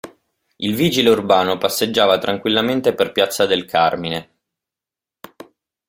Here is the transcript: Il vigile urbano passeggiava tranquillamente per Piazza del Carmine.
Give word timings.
Il 0.55 0.73
vigile 0.73 1.11
urbano 1.11 1.59
passeggiava 1.59 2.17
tranquillamente 2.17 2.95
per 2.95 3.11
Piazza 3.11 3.45
del 3.45 3.65
Carmine. 3.65 4.29